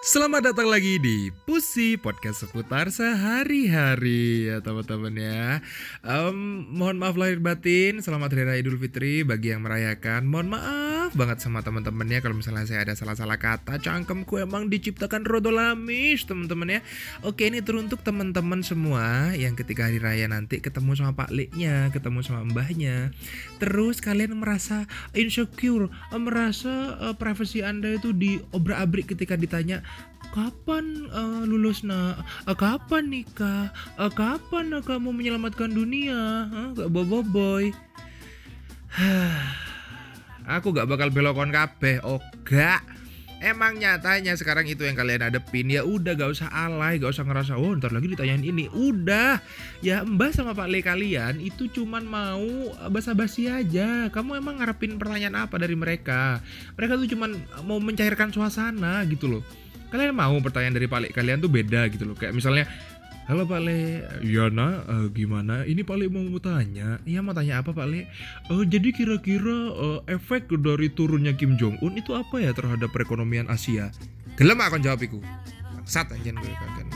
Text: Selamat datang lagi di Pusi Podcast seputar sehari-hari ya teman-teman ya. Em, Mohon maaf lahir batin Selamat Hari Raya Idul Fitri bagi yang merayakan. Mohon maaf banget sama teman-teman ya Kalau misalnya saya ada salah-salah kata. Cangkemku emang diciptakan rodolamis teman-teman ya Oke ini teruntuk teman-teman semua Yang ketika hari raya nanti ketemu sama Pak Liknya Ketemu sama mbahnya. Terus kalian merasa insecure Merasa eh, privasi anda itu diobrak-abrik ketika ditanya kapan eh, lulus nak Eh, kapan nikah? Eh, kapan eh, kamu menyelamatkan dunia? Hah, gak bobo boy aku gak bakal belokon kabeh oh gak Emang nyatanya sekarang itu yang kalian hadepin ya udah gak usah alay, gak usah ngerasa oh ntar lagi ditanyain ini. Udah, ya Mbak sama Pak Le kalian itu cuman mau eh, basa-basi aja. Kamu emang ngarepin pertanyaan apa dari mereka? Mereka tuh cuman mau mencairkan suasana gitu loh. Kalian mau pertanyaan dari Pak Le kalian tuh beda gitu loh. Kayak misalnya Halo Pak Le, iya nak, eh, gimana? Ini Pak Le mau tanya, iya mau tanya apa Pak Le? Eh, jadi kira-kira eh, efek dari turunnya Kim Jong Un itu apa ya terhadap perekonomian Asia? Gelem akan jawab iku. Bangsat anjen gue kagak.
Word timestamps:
Selamat 0.00 0.48
datang 0.48 0.64
lagi 0.64 0.96
di 0.96 1.28
Pusi 1.44 2.00
Podcast 2.00 2.48
seputar 2.48 2.88
sehari-hari 2.88 4.48
ya 4.48 4.64
teman-teman 4.64 5.12
ya. 5.12 5.60
Em, 6.00 6.64
Mohon 6.72 6.96
maaf 7.04 7.20
lahir 7.20 7.36
batin 7.36 8.00
Selamat 8.00 8.32
Hari 8.32 8.48
Raya 8.48 8.60
Idul 8.64 8.80
Fitri 8.80 9.28
bagi 9.28 9.52
yang 9.52 9.60
merayakan. 9.60 10.24
Mohon 10.24 10.56
maaf 10.56 10.89
banget 11.14 11.42
sama 11.42 11.60
teman-teman 11.60 12.06
ya 12.06 12.18
Kalau 12.22 12.36
misalnya 12.38 12.66
saya 12.66 12.86
ada 12.86 12.94
salah-salah 12.94 13.38
kata. 13.40 13.78
Cangkemku 13.80 14.38
emang 14.38 14.70
diciptakan 14.70 15.26
rodolamis 15.26 16.24
teman-teman 16.26 16.78
ya 16.78 16.80
Oke 17.26 17.48
ini 17.50 17.60
teruntuk 17.60 18.02
teman-teman 18.06 18.62
semua 18.62 19.34
Yang 19.34 19.64
ketika 19.64 19.90
hari 19.90 19.98
raya 19.98 20.26
nanti 20.30 20.62
ketemu 20.62 20.94
sama 20.94 21.12
Pak 21.16 21.30
Liknya 21.34 21.90
Ketemu 21.90 22.18
sama 22.22 22.46
mbahnya. 22.46 23.10
Terus 23.58 23.98
kalian 23.98 24.38
merasa 24.38 24.86
insecure 25.16 25.90
Merasa 26.14 26.98
eh, 27.10 27.14
privasi 27.16 27.62
anda 27.66 27.90
itu 27.94 28.14
diobrak-abrik 28.14 29.12
ketika 29.16 29.34
ditanya 29.34 29.82
kapan 30.30 31.10
eh, 31.10 31.42
lulus 31.46 31.82
nak 31.82 32.22
Eh, 32.46 32.56
kapan 32.56 33.10
nikah? 33.10 33.74
Eh, 33.98 34.12
kapan 34.14 34.78
eh, 34.78 34.82
kamu 34.82 35.10
menyelamatkan 35.10 35.70
dunia? 35.70 36.46
Hah, 36.50 36.68
gak 36.74 36.90
bobo 36.90 37.22
boy 37.26 37.74
aku 40.50 40.74
gak 40.74 40.90
bakal 40.90 41.08
belokon 41.14 41.54
kabeh 41.54 42.02
oh 42.02 42.18
gak 42.42 42.82
Emang 43.40 43.80
nyatanya 43.80 44.36
sekarang 44.36 44.68
itu 44.68 44.84
yang 44.84 44.92
kalian 44.92 45.24
hadepin 45.24 45.72
ya 45.72 45.80
udah 45.80 46.12
gak 46.12 46.28
usah 46.28 46.52
alay, 46.52 47.00
gak 47.00 47.16
usah 47.16 47.24
ngerasa 47.24 47.56
oh 47.56 47.72
ntar 47.72 47.88
lagi 47.88 48.12
ditanyain 48.12 48.44
ini. 48.44 48.68
Udah, 48.68 49.40
ya 49.80 50.04
Mbak 50.04 50.36
sama 50.36 50.52
Pak 50.52 50.68
Le 50.68 50.84
kalian 50.84 51.40
itu 51.40 51.64
cuman 51.72 52.04
mau 52.04 52.44
eh, 52.68 52.88
basa-basi 52.92 53.48
aja. 53.48 54.12
Kamu 54.12 54.36
emang 54.36 54.60
ngarepin 54.60 55.00
pertanyaan 55.00 55.48
apa 55.48 55.56
dari 55.56 55.72
mereka? 55.72 56.44
Mereka 56.76 57.00
tuh 57.00 57.08
cuman 57.16 57.40
mau 57.64 57.80
mencairkan 57.80 58.28
suasana 58.28 59.00
gitu 59.08 59.24
loh. 59.24 59.42
Kalian 59.88 60.12
mau 60.12 60.36
pertanyaan 60.44 60.76
dari 60.76 60.84
Pak 60.84 61.00
Le 61.00 61.08
kalian 61.08 61.40
tuh 61.40 61.48
beda 61.48 61.88
gitu 61.88 62.04
loh. 62.04 62.20
Kayak 62.20 62.36
misalnya 62.36 62.68
Halo 63.30 63.46
Pak 63.46 63.62
Le, 63.62 64.02
iya 64.26 64.50
nak, 64.50 64.90
eh, 64.90 65.06
gimana? 65.14 65.62
Ini 65.62 65.86
Pak 65.86 66.02
Le 66.02 66.10
mau 66.10 66.42
tanya, 66.42 66.98
iya 67.06 67.22
mau 67.22 67.30
tanya 67.30 67.62
apa 67.62 67.70
Pak 67.70 67.86
Le? 67.86 68.10
Eh, 68.50 68.64
jadi 68.66 68.90
kira-kira 68.90 69.70
eh, 69.70 70.18
efek 70.18 70.50
dari 70.58 70.90
turunnya 70.90 71.30
Kim 71.38 71.54
Jong 71.54 71.78
Un 71.78 71.94
itu 71.94 72.10
apa 72.10 72.42
ya 72.42 72.50
terhadap 72.50 72.90
perekonomian 72.90 73.46
Asia? 73.46 73.94
Gelem 74.34 74.58
akan 74.58 74.82
jawab 74.82 75.06
iku. 75.06 75.22
Bangsat 75.78 76.10
anjen 76.10 76.42
gue 76.42 76.50
kagak. 76.58 76.90